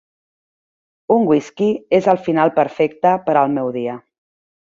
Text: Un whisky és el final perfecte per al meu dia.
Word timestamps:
Un 1.15 1.27
whisky 1.31 1.67
és 1.99 2.07
el 2.15 2.21
final 2.29 2.53
perfecte 2.57 3.13
per 3.29 3.37
al 3.43 3.53
meu 3.61 3.71
dia. 3.79 4.01